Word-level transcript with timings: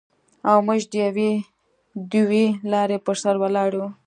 او 0.49 0.57
موږ 0.67 0.81
د 0.91 0.93
یوې 1.05 1.31
دوې 2.13 2.45
لارې 2.71 2.97
پر 3.05 3.15
سر 3.23 3.35
ولاړ 3.41 3.69
یو. 3.79 3.87